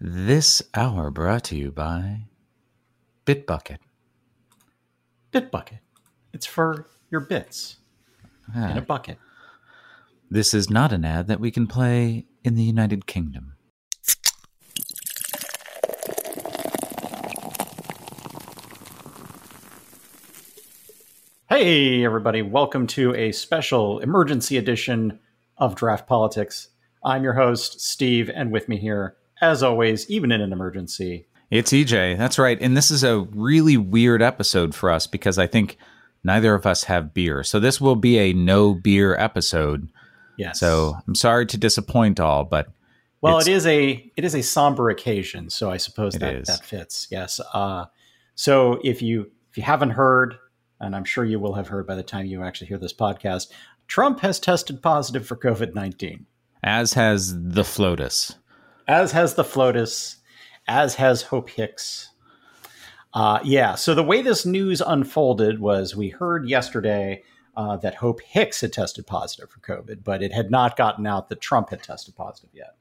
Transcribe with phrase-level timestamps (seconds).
[0.00, 2.22] This hour brought to you by
[3.26, 3.78] Bitbucket.
[5.32, 5.80] Bitbucket.
[6.32, 7.76] It's for your bits
[8.54, 9.18] in a Ah, bucket.
[10.30, 13.54] this is not an ad that we can play in the United Kingdom.
[21.48, 22.42] Hey, everybody.
[22.42, 25.18] Welcome to a special emergency edition
[25.58, 26.68] of Draft Politics.
[27.04, 31.72] I'm your host, Steve, and with me here, as always, even in an emergency, It's
[31.72, 32.16] EJ.
[32.18, 32.58] That's right.
[32.60, 35.76] And this is a really weird episode for us because I think
[36.22, 37.42] neither of us have beer.
[37.42, 39.90] So this will be a no beer episode.
[40.38, 40.60] yes.
[40.60, 42.68] So I'm sorry to disappoint all, but
[43.20, 46.48] well, it's- a it is a somber occasion, so I suppose It that is.
[46.48, 47.08] that fits.
[47.10, 47.40] Yes.
[47.52, 47.86] Uh,
[48.34, 50.36] so if you if you haven't heard,
[50.80, 53.48] and I'm sure you will have heard by the time you actually hear this podcast,
[53.88, 56.26] Trump has tested positive for COVID nineteen.
[56.62, 58.36] as has the FLOTUS.
[58.86, 60.16] As has the FLOTUS,
[60.66, 62.10] as has Hope Hicks.
[63.12, 67.22] Uh, yeah, so the way this news unfolded was we heard yesterday
[67.56, 71.28] uh, that Hope Hicks had tested positive for COVID, but it had not gotten out
[71.28, 72.76] that Trump had tested positive yet.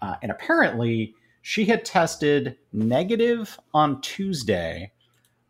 [0.00, 4.92] Uh, and apparently, she had tested negative on Tuesday,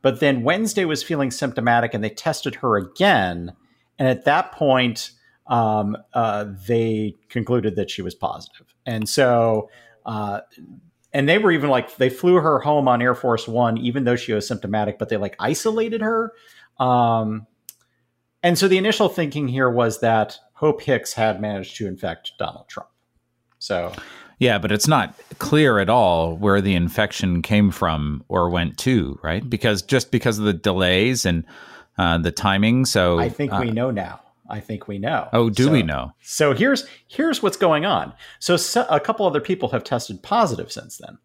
[0.03, 3.53] but then Wednesday was feeling symptomatic and they tested her again.
[3.99, 5.13] And at that point,
[5.47, 8.75] um, uh, they concluded that she was positive.
[8.87, 9.71] And so,
[10.07, 10.41] uh,
[11.13, 14.17] and they were even like, they flew her home on Air Force One, even though
[14.17, 16.33] she was symptomatic, but they like isolated her.
[16.79, 17.47] Um,
[18.43, 22.69] and so the initial thinking here was that Hope Hicks had managed to infect Donald
[22.69, 22.91] Trump.
[23.59, 23.93] So,
[24.39, 29.19] Yeah, but it's not clear at all where the infection came from or went to,
[29.23, 29.49] right?
[29.49, 31.45] Because just because of the delays and
[31.97, 32.85] uh, the timing.
[32.85, 34.21] So I think uh, we know now.
[34.49, 35.29] I think we know.
[35.33, 36.13] Oh, do So- we know?
[36.23, 38.13] So here's here's what's going on.
[38.39, 41.19] So, so a couple other people have tested positive since then.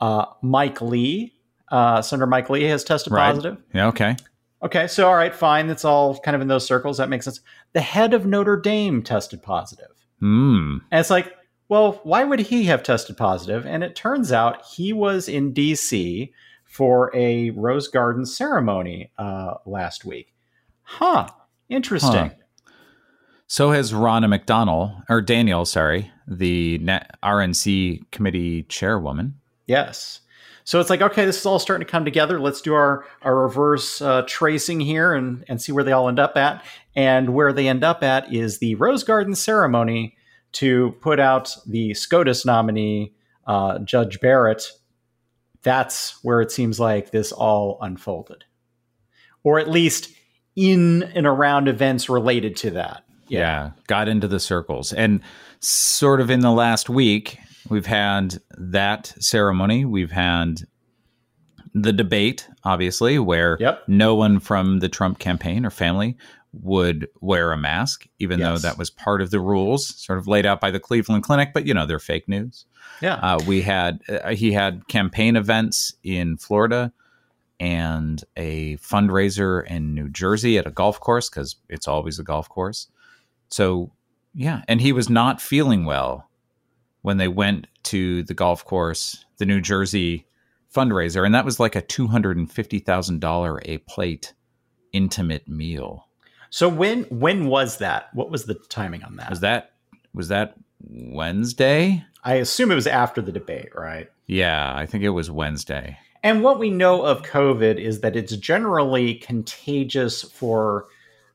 [0.00, 1.34] Uh, Mike Lee,
[1.70, 3.26] uh, Senator Mike Lee, has tested Right.
[3.30, 3.58] positive.
[3.74, 4.16] Yeah, okay.
[4.62, 5.66] Okay, so all right, fine.
[5.66, 6.98] That's all kind of in those circles.
[6.98, 7.40] That makes sense.
[7.72, 9.88] The head of Notre Dame tested positive.
[10.20, 10.78] Hmm.
[10.90, 11.34] And it's like,
[11.68, 13.64] well, why would he have tested positive?
[13.66, 16.30] And it turns out he was in DC
[16.64, 20.34] for a Rose Garden ceremony uh, last week.
[20.82, 21.28] Huh.
[21.70, 22.28] Interesting.
[22.28, 22.34] Huh.
[23.50, 29.40] So has Ronna McDonald, or Daniel, sorry, the RNC committee chairwoman.
[29.66, 30.20] Yes.
[30.62, 32.38] So it's like, okay, this is all starting to come together.
[32.38, 36.20] Let's do our, our reverse uh, tracing here and, and see where they all end
[36.20, 36.64] up at.
[36.94, 40.16] And where they end up at is the Rose Garden ceremony
[40.52, 43.14] to put out the SCOTUS nominee,
[43.48, 44.70] uh, Judge Barrett.
[45.62, 48.44] That's where it seems like this all unfolded,
[49.42, 50.14] or at least
[50.54, 53.02] in and around events related to that.
[53.38, 53.70] Yeah.
[53.86, 54.92] got into the circles.
[54.92, 55.20] And
[55.60, 59.84] sort of in the last week, we've had that ceremony.
[59.84, 60.60] We've had
[61.74, 63.84] the debate, obviously, where Yep.
[63.88, 66.16] no one from the Trump campaign or family
[66.52, 70.44] would wear a mask, even though that was part of the rules, sort of laid
[70.44, 71.50] out by the Cleveland Clinic.
[71.54, 72.64] But you know, they're fake news.
[73.00, 73.14] Yeah.
[73.14, 76.92] Uh, we had uh, he had campaign events in Florida
[77.60, 82.48] and a fundraiser in New Jersey at a golf course because it's always a golf
[82.48, 82.88] course.
[83.50, 83.92] So
[84.34, 86.28] yeah, and he was not feeling well
[87.02, 90.26] when they went to the golf course, the New Jersey
[90.74, 94.34] fundraiser, and that was like a two hundred and fifty thousand dollar a plate
[94.92, 96.06] intimate meal.
[96.50, 98.14] so when when was that?
[98.14, 99.30] What was the timing on that?
[99.30, 99.72] Was that
[100.14, 100.54] was that
[100.88, 102.04] Wednesday?
[102.24, 104.10] I assume it was after the debate, right?
[104.26, 105.98] Yeah, I think it was Wednesday.
[106.22, 110.86] And what we know of COVID is that it's generally contagious for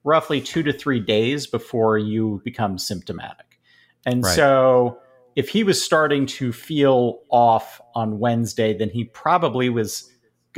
[0.06, 3.60] roughly two to three days before you become symptomatic.
[4.06, 4.36] And Right.
[4.36, 5.00] so
[5.36, 10.10] if he was starting to feel off on Wednesday, then he probably was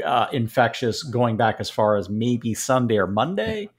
[0.06, 3.70] uh, infectious going back as far as maybe Sunday or Monday.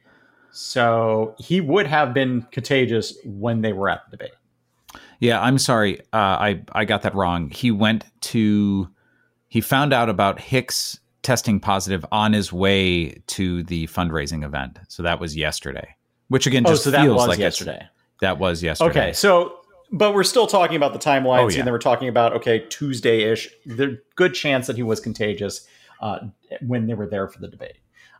[0.50, 4.32] So he would have been contagious when they were at the debate.
[5.20, 6.00] Yeah, I'm sorry.
[6.12, 7.50] Uh, I I got that wrong.
[7.50, 8.88] He went to
[9.48, 14.78] he found out about Hicks testing positive on his way to the fundraising event.
[14.88, 15.94] So that was yesterday.
[16.28, 17.86] Which again Oh, just so that feels like yesterday.
[18.20, 18.90] That was yesterday.
[18.90, 19.60] Okay, so
[19.90, 21.58] but we're still talking about the timelines, Oh, yeah.
[21.58, 23.48] and then we're talking about okay Tuesday ish.
[23.64, 25.66] The good chance that he was contagious
[26.00, 26.18] uh,
[26.66, 27.78] when they were there for the debate.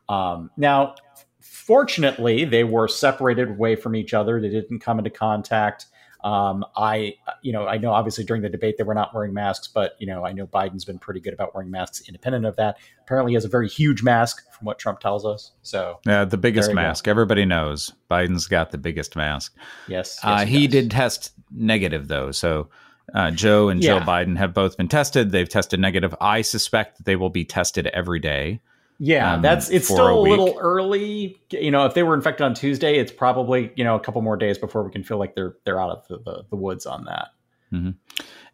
[0.08, 0.94] Um, now,
[1.40, 4.40] fortunately, they were separated away from each other.
[4.40, 5.86] They didn't come into contact.
[6.24, 9.68] Um, I, you know, I know obviously during the debate they were not wearing masks,
[9.68, 12.78] but you know, I know Biden's been pretty good about wearing masks independent of that.
[13.02, 15.52] Apparently, he has a very huge mask, from what Trump tells us.
[15.62, 16.82] So, Yeah, the biggest you go.
[16.82, 17.06] mask.
[17.08, 19.54] Everybody knows Biden's got the biggest mask.
[19.86, 20.72] yes, yes uh, he does.
[20.72, 22.68] did test negative though, so
[23.14, 24.00] Uh, Joe and Yeah.
[24.04, 25.30] Biden have both been tested.
[25.32, 26.14] They've tested negative.
[26.20, 28.60] I suspect that they will be tested every day.
[29.00, 31.38] Yeah, um, that's it's still a a, little early.
[31.50, 34.36] You know, if they were infected on Tuesday, it's probably you know a couple more
[34.36, 37.04] days before we can feel like they're they're out of the, the, the woods on
[37.04, 37.28] that.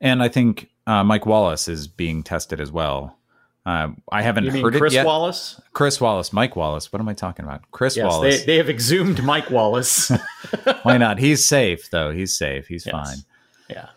[0.01, 3.17] And I think uh, Mike Wallace is being tested as well.
[3.65, 5.07] Uh, I haven't heard Chris it yet.
[5.07, 5.59] Wallace?
[5.73, 6.93] Chris Wallace, Mike Wallace.
[6.93, 7.63] What am I talking about?
[7.71, 8.41] Chris Yes, Wallace.
[8.41, 10.11] they, they have exhumed Mike Wallace.
[10.83, 11.19] Why not?
[11.19, 12.11] He's safe though.
[12.11, 12.67] He's safe.
[12.67, 12.93] He's Yes.
[12.93, 13.19] fine.
[13.71, 13.89] yeah.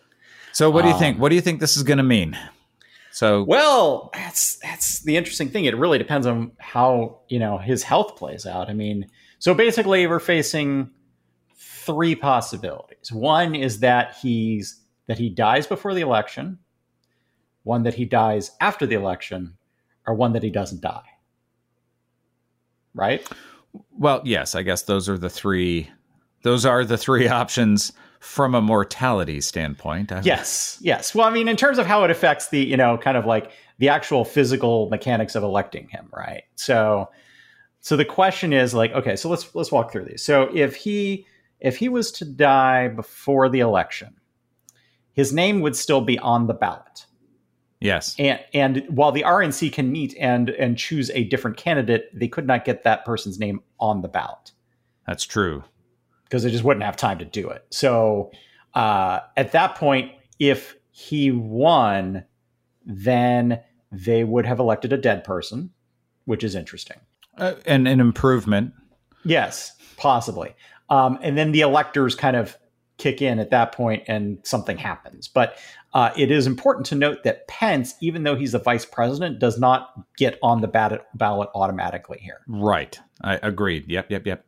[0.53, 1.15] So what do you think?
[1.15, 2.37] Um, What do you think this is going to mean?
[3.17, 5.65] So Well, that's that's the interesting thing.
[5.65, 8.69] It really depends on how you know his health plays out.
[8.69, 9.07] I mean,
[9.39, 10.91] so basically, we're facing
[11.55, 13.11] three possibilities.
[13.11, 16.59] One is that he's that he dies before the election,
[17.63, 19.57] one that he dies after the election,
[20.05, 21.09] or one that he doesn't die.
[22.93, 23.27] Right?
[23.97, 25.89] Well, yes, I guess those are the three.
[26.43, 30.11] Those are the three options from a mortality standpoint.
[30.11, 31.13] I- Yes, yes.
[31.15, 33.51] Well, I mean, in terms of how it affects the, you know, kind of like
[33.79, 36.43] the actual physical mechanics of electing him, right?
[36.55, 37.09] So,
[37.79, 40.23] so the question is like, okay, so let's let's walk through these.
[40.23, 41.25] So, if he
[41.59, 44.15] if he was to die before the election,
[45.13, 47.05] his name would still be on the ballot,
[47.79, 48.15] Yes.
[48.19, 52.45] and and while the RNC can meet and and choose a different candidate, they could
[52.47, 54.51] not get that person's name on the ballot
[55.07, 55.63] That's true.
[56.27, 57.65] Because they just wouldn't have time to do it.
[57.69, 58.31] So
[58.73, 62.25] uh, at that point, if he won,
[62.85, 65.71] then they would have elected a dead person,
[66.25, 66.97] which is interesting.
[67.37, 68.73] Uh, and an improvement.
[69.23, 70.55] Yes, possibly.
[70.89, 72.57] Um, and then the electors kind of
[72.97, 75.27] kick in at that point and something happens.
[75.27, 75.57] But
[75.93, 79.59] uh, it is important to note that Pence, even though he's the vice president, does
[79.59, 82.41] not get on the ballot, ballot automatically here.
[82.47, 82.99] Right.
[83.21, 83.87] I agreed.
[83.87, 84.11] Yep.
[84.11, 84.25] Yep.
[84.25, 84.45] Yep.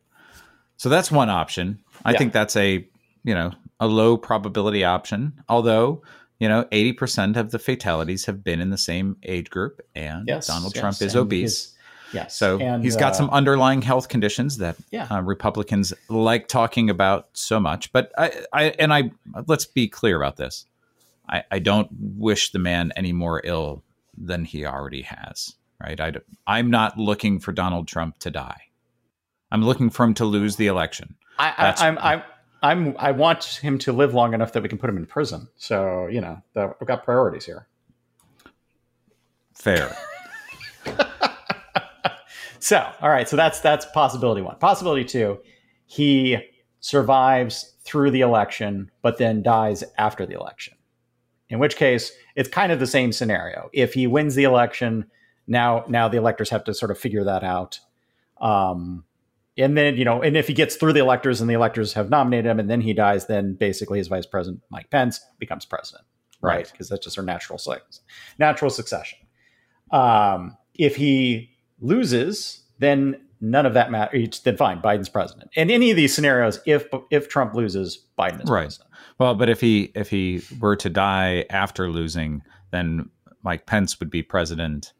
[0.79, 1.79] So that's one option.
[2.05, 2.17] I Yeah.
[2.17, 2.87] think that's a
[3.25, 5.33] you know a low probability option.
[5.49, 6.01] Although
[6.39, 10.25] you know eighty percent of the fatalities have been in the same age group, and
[10.27, 11.41] Yes, Donald yes, Trump is obese.
[11.41, 11.73] his-
[12.13, 12.35] yes.
[12.35, 15.07] So and, he's got uh, some underlying health conditions that Yeah.
[15.11, 17.91] uh, Republicans like talking about so much.
[17.91, 19.11] But I, I and I
[19.47, 20.65] let's be clear about this.
[21.27, 23.83] I, I don't wish the man any more ill
[24.17, 25.55] than he already has.
[25.81, 25.99] Right?
[25.99, 26.13] I,
[26.47, 28.61] I'm not looking for Donald Trump to die.
[29.51, 31.15] I'm looking for him to lose the election.
[31.37, 32.23] I, I, I'm, I'm,
[32.61, 35.47] I'm, I want him to live long enough that we can put him in prison.
[35.55, 37.67] So you know, the, I've got priorities here.
[39.53, 39.95] Fair.
[42.59, 43.27] So, all right.
[43.27, 44.57] So that's that's possibility one.
[44.57, 45.39] Possibility two,
[45.85, 46.37] he
[46.81, 50.75] survives through the election, but then dies after the election.
[51.49, 53.69] In which case, it's kind of the same scenario.
[53.73, 55.05] If he wins the election,
[55.47, 57.79] now now the electors have to sort of figure that out.
[58.41, 59.05] Um,
[59.59, 62.09] and then you know, and if he gets through the electors and the electors have
[62.09, 66.05] nominated him, and then he dies, then basically his vice president Mike Pence becomes president,
[66.41, 66.55] right?
[66.57, 66.71] Right.
[66.71, 67.59] Because that's just our natural
[68.37, 69.19] natural succession.
[69.91, 74.39] Um, if he loses, then none of that matters.
[74.41, 75.51] Then fine, Biden's president.
[75.55, 78.61] In any of these scenarios, if if Trump loses, Biden is Right.
[78.63, 78.89] president.
[79.19, 82.41] well, but if he if he were to die after losing,
[82.71, 83.09] then
[83.43, 84.93] Mike Pence would be president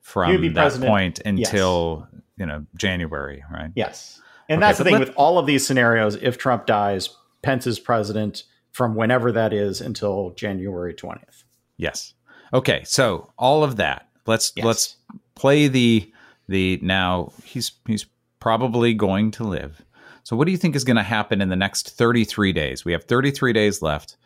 [0.00, 3.70] from be that president, point until you know January, right?
[3.74, 6.16] Yes, and Okay, that's the thing with all of these scenarios.
[6.16, 7.10] If Trump dies,
[7.42, 11.44] Pence is president from whenever that is until January twentieth.
[11.76, 12.14] Yes.
[12.52, 12.82] Okay.
[12.84, 14.08] So all of that.
[14.26, 14.66] Let's Yes.
[14.66, 14.96] let's
[15.34, 16.12] play the
[16.48, 18.06] the now he's he's
[18.40, 19.84] probably going to live.
[20.22, 22.84] So what do you think is going to happen in the next 33 days?
[22.84, 24.16] We have 33 days left.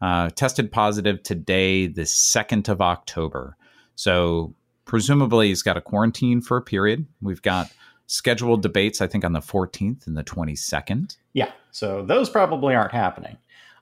[0.00, 3.56] Uh, tested positive today, the 2nd of October.
[3.94, 4.54] So
[4.92, 7.06] presumably he's got a quarantine for a period.
[7.22, 7.72] We've got
[8.06, 11.16] scheduled debates, I think, on the 14th and the 22nd.
[11.32, 13.38] Yeah, so those probably aren't happening.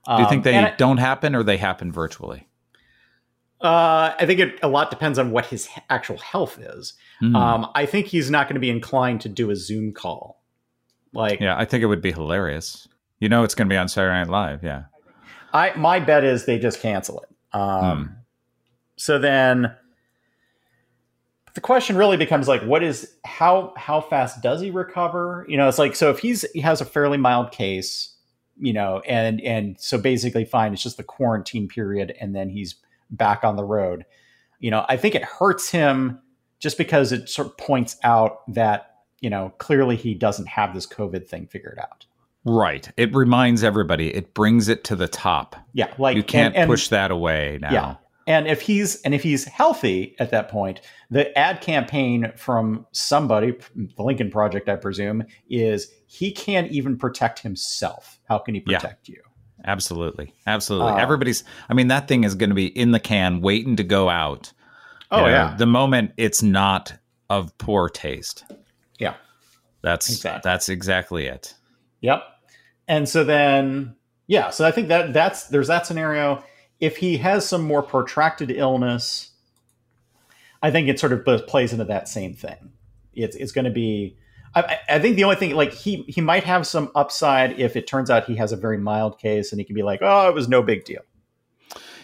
[0.06, 2.46] Do you think they Um, I- don't happen or they happen virtually?
[3.60, 6.92] Uh, I think it a lot depends on what his actual health is.
[7.18, 7.34] Hmm.
[7.34, 10.40] Um, I think he's not going to be inclined to do a Zoom call.
[11.12, 12.86] Like, yeah, I think it would be hilarious.
[13.18, 14.62] You know, it's going to be on Saturday Night Live.
[14.62, 14.84] Yeah.
[15.52, 17.28] I my bet is they just cancel it.
[17.58, 18.14] Um,
[18.96, 19.74] So then,
[21.54, 25.44] the question really becomes like, what is how how fast does he recover?
[25.48, 28.14] You know, it's like so if he's he has a fairly mild case,
[28.58, 32.76] you know, and and so basically fine, it's just the quarantine period, and then he's
[33.10, 34.04] back on the road.
[34.58, 36.20] You know, I think it hurts him
[36.58, 40.86] just because it sort of points out that you know clearly he doesn't have this
[40.86, 42.06] COVID thing figured out.
[42.44, 42.90] Right.
[42.96, 44.14] It reminds everybody.
[44.14, 45.56] It brings it to the top.
[45.74, 47.72] Yeah, like you can't and- and- push that away now.
[47.72, 47.94] Yeah.
[48.30, 53.56] And if he's and if he's healthy at that point, the ad campaign from somebody,
[53.74, 58.20] the Lincoln Project, I presume, is he can't even protect himself.
[58.28, 58.78] How can he Yeah.
[58.78, 59.20] protect you?
[59.64, 60.32] Absolutely.
[60.46, 60.92] Absolutely.
[60.92, 63.82] Uh, Everybody's, I mean, that thing is going to be in the can, waiting to
[63.84, 64.52] go out.
[65.10, 65.54] Oh, You know, yeah.
[65.58, 66.94] The moment it's not
[67.28, 68.44] of poor taste.
[69.00, 69.14] Yeah.
[69.82, 70.40] That's Exactly.
[70.44, 71.54] that's exactly it.
[72.00, 72.22] Yep.
[72.86, 73.96] And so then,
[74.28, 76.44] yeah, so I think that that's there's that scenario.
[76.80, 79.30] If he has some more protracted illness,
[80.62, 82.72] I think it sort of plays into that same thing.
[83.14, 84.16] It's it's going to be.
[84.54, 87.86] I, I- think the only thing, like he he might have some upside if it
[87.86, 90.34] turns out he has a very mild case and he can be like, oh, it
[90.34, 91.02] was no big deal.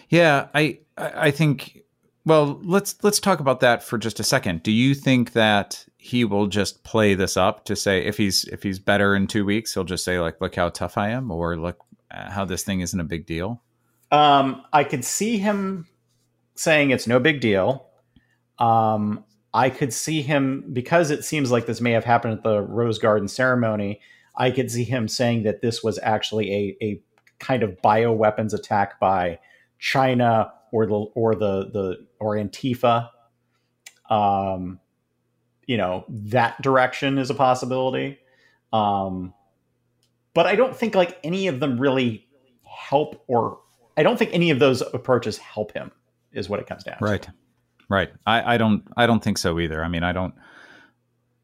[0.09, 1.83] Yeah, I I think
[2.25, 4.63] well, let's let's talk about that for just a second.
[4.63, 8.63] Do you think that he will just play this up to say if he's if
[8.63, 11.57] he's better in 2 weeks, he'll just say like look how tough I am or
[11.57, 13.61] look uh, how this thing isn't a big deal?
[14.11, 15.87] Um, I could see him
[16.55, 17.87] saying it's no big deal.
[18.59, 19.23] Um,
[19.53, 22.99] I could see him because it seems like this may have happened at the Rose
[22.99, 24.01] Garden ceremony.
[24.35, 27.01] I could see him saying that this was actually a, a
[27.39, 29.39] kind of bioweapons attack by
[29.79, 33.09] China or the or the the or Antifa.
[34.09, 34.79] Um,
[35.65, 38.19] you know that direction is a possibility.
[38.73, 39.33] Um,
[40.33, 42.27] but I don't think like any of them really
[42.63, 43.59] help or
[43.97, 45.91] I don't think any of those approaches help him
[46.31, 47.03] is what it comes down to.
[47.03, 47.27] Right.
[47.89, 48.11] Right.
[48.25, 49.83] I, I don't I don't think so either.
[49.83, 50.35] I mean, I don't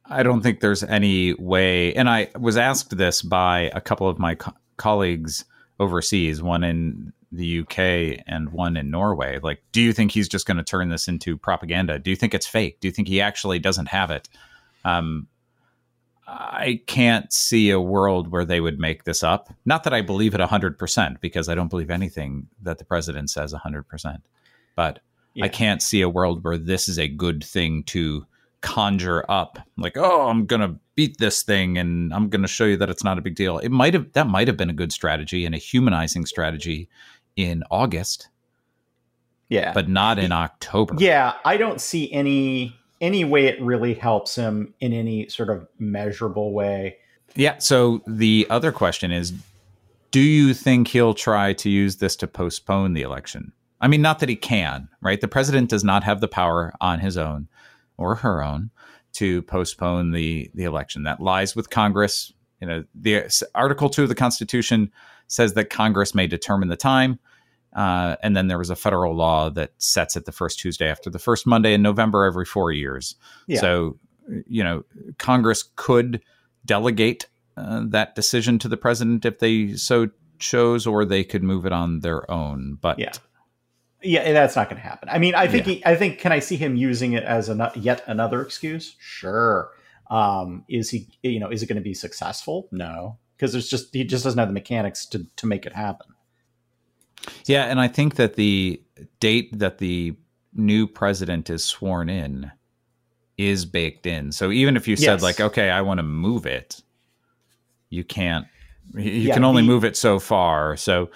[0.05, 4.19] I don't think there's any way and I was asked this by a couple of
[4.19, 5.45] my co- colleagues
[5.79, 9.39] overseas, one in the UK and one in Norway.
[9.41, 11.97] Like, do you think he's just going to turn this into propaganda?
[11.97, 12.79] Do you think it's fake?
[12.79, 14.29] Do you think he actually doesn't have it?
[14.85, 15.27] Um
[16.27, 19.53] I can't see a world where they would make this up.
[19.65, 23.53] Not that I believe it 100% because I don't believe anything that the president says
[23.53, 24.21] 100%.
[24.75, 24.99] But
[25.35, 25.45] Yeah.
[25.45, 28.25] I can't see a world where this is a good thing to
[28.61, 29.59] conjure up.
[29.77, 32.89] Like, oh, I'm going to beat this thing and I'm going to show you that
[32.89, 33.57] it's not a big deal.
[33.57, 36.87] It might have that might have been a good strategy and a humanizing strategy
[37.35, 38.29] in August,
[39.49, 39.73] Yeah.
[39.73, 40.95] but not in October.
[40.99, 45.67] yeah, I don't see any any way it really helps him in any sort of
[45.77, 46.97] measurable way.
[47.35, 47.57] Yeah.
[47.57, 49.33] So the other question is
[50.11, 53.51] do you think he'll try to use this to postpone the election?
[53.81, 55.19] I mean, not that he can, right?
[55.19, 57.49] The president does not have the power on his own
[57.97, 58.69] or her own
[59.13, 61.03] to postpone the, the election.
[61.03, 62.31] That lies with Congress.
[62.61, 64.91] You know, the Article 2 of the Constitution
[65.27, 67.19] says that Congress may determine the time.
[67.75, 71.09] Uh, and then there was a federal law that sets it the first Tuesday after
[71.09, 73.15] the first Monday in November every four years.
[73.47, 73.61] Yeah.
[73.61, 73.97] So,
[74.47, 74.83] you know,
[75.17, 76.21] Congress could
[76.65, 77.27] delegate
[77.57, 81.71] uh, that decision to the president if they so chose, or they could move it
[81.71, 82.77] on their own.
[82.79, 83.11] But Yeah.
[84.05, 85.07] Yeah, that's not going to happen.
[85.09, 87.71] I mean, I think he, I think can I see him using it as a
[87.75, 88.97] yet another excuse?
[88.99, 89.71] Sure.
[90.11, 92.67] Um, is he you know is it going to be successful?
[92.71, 96.07] No, because there's just he just doesn't have the mechanics to to make it happen.
[97.45, 98.81] Yeah, and I think that the
[99.19, 100.15] date that the
[100.53, 102.51] new president is sworn in
[103.37, 104.31] is baked in.
[104.31, 105.21] So even if you said Yes.
[105.23, 106.81] like, okay, I want to move it,
[107.89, 108.45] you can't.
[108.93, 110.75] You Yeah, can only the- move it so far.
[110.77, 111.09] So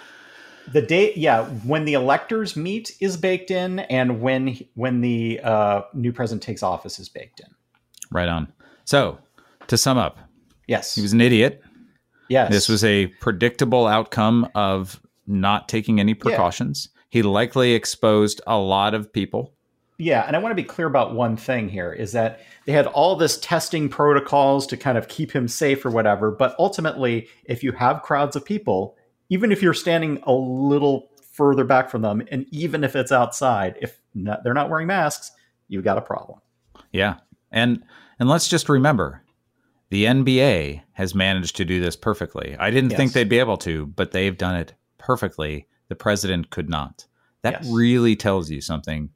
[0.72, 5.82] The date, yeah, when the electors meet is baked in, and when when the uh,
[5.94, 7.46] new president takes office is baked in.
[8.10, 8.52] right on.
[8.84, 9.18] So
[9.68, 10.18] to sum up,
[10.66, 11.62] Yes, he was an idiot.
[12.28, 12.50] yes.
[12.50, 16.88] This was a predictable outcome of not taking any precautions.
[17.10, 19.54] He likely exposed a lot of people.
[19.98, 22.86] Yeah, and I want to be clear about one thing here is that they had
[22.86, 27.64] all this testing protocols to kind of keep him safe or whatever, but ultimately, if
[27.64, 28.96] you have crowds of people,
[29.28, 33.76] even if you're standing a little further back from them, and even if it's outside,
[33.80, 35.32] if not, they're not wearing masks,
[35.66, 36.40] you've got a problem.
[36.92, 37.16] Yeah.
[37.50, 37.82] And
[38.20, 39.22] and let's just remember
[39.90, 42.56] the NBA has managed to do this perfectly.
[42.58, 44.74] I didn't think they'd be able to, but they've done it
[45.08, 45.66] perfectly.
[45.88, 47.06] The president could not.
[47.40, 47.70] That Yes.
[47.72, 49.08] really tells you something.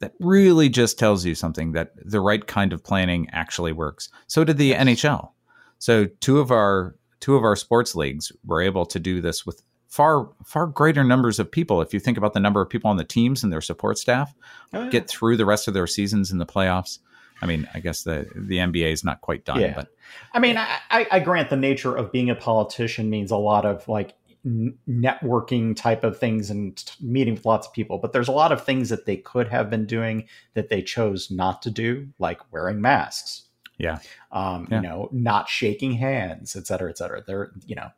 [0.00, 4.08] That really just tells you something that the right kind of planning actually works.
[4.26, 5.30] So did the NHL.
[5.78, 9.62] So two of our two of our sports leagues were able to do this with
[9.86, 11.80] far far greater numbers of people.
[11.80, 14.34] If you think about the number of people on the teams and their support staff,
[14.72, 14.90] Oh, yeah.
[14.90, 16.98] get through the rest of their seasons in the playoffs.
[17.40, 19.74] I mean, I guess the the NBA is not quite done, Yeah.
[19.76, 19.88] but
[20.34, 23.86] I mean, I, I, grant the nature of being a politician means a lot of
[23.88, 24.14] like
[24.46, 28.64] networking type of things and meeting with lots of people, but there's a lot of
[28.64, 32.80] things that they could have been doing that they chose not to do, like wearing
[32.80, 33.42] masks.
[33.78, 33.98] Yeah.
[34.30, 34.76] Um, Yeah.
[34.76, 37.22] you know, not shaking hands, et cetera, et cetera.
[37.26, 37.88] They're, you know,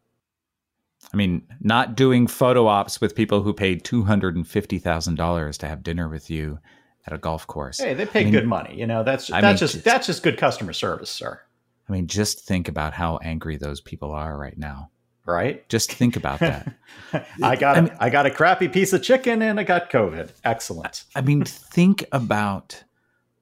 [1.12, 5.16] I mean, not doing photo ops with people who paid two hundred and fifty thousand
[5.16, 6.58] dollars to have dinner with you
[7.06, 7.78] at a golf course.
[7.78, 8.78] hey, they pay I mean- good money.
[8.78, 11.40] You know, that's I that's mean, just that's just good customer service, sir.
[11.88, 14.90] I mean, just think about how angry those people are right now.
[15.24, 15.66] Right?
[15.68, 16.74] Just think about that.
[17.42, 20.30] I got I, mean, I got a crappy piece of chicken and I got COVID.
[20.44, 21.04] Excellent.
[21.14, 22.84] I mean, think about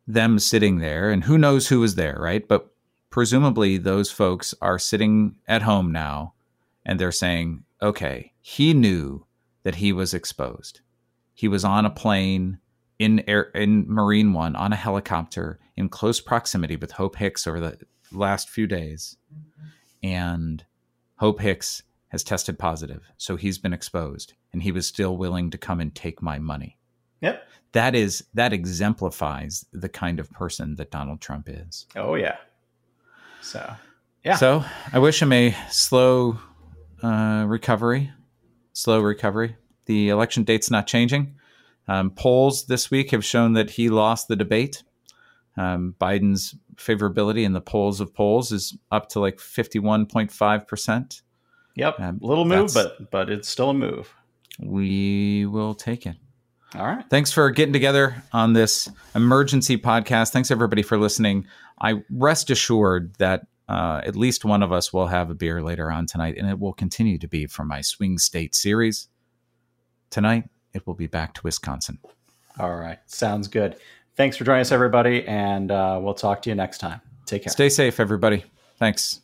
[0.07, 2.47] them sitting there, and who knows who was there, right?
[2.47, 2.69] But
[3.11, 6.35] presumably, those folks are sitting at home now,
[6.85, 9.27] and they're saying, "Okay, he knew
[9.63, 10.81] that he was exposed.
[11.35, 12.59] He was on a plane."
[12.99, 17.59] In air in Marine One on a helicopter in close proximity with Hope Hicks over
[17.59, 17.77] the
[18.13, 19.17] last few days,
[20.05, 20.65] and
[21.23, 25.57] Hope Hicks has tested positive, so he's been exposed, and he was still willing to
[25.57, 26.79] come and take my money.
[27.21, 27.47] Yep.
[27.71, 31.87] That is that exemplifies the kind of person that Donald Trump is.
[31.95, 32.39] Oh yeah.
[33.41, 33.73] So
[34.25, 34.35] yeah.
[34.35, 36.41] So I wish him a slow
[37.05, 38.11] uh, recovery.
[38.73, 39.55] Slow recovery.
[39.87, 41.37] The election date's not changing.
[41.87, 44.83] Um, polls this week have shown that he lost the debate.
[45.57, 51.23] Um, Biden's favorability in the polls of polls is up to like 51.5%.
[51.75, 52.01] Yep.
[52.01, 54.15] Um, Little move, but but it's still a move.
[54.61, 56.17] We will take it.
[56.75, 57.05] All right.
[57.11, 60.33] Thanks for getting together on this emergency podcast.
[60.33, 61.47] Thanks everybody for listening.
[61.81, 65.91] I rest assured that uh, at least one of us will have a beer later
[65.91, 69.09] on tonight, and it will continue to be for my Swing State series.
[70.11, 71.99] Tonight, it will be back to Wisconsin.
[72.59, 72.99] All right.
[73.07, 73.77] Sounds good.
[74.17, 77.01] Thanks for joining us, everybody, and uh, we'll talk to you next time.
[77.27, 77.53] Take care.
[77.53, 78.45] Stay safe, everybody.
[78.79, 79.21] Thanks.